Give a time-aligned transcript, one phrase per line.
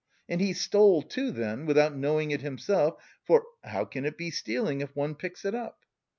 [0.27, 4.81] And he stole, too, then, without knowing it himself, for 'How can it be stealing,
[4.81, 5.85] if one picks it up?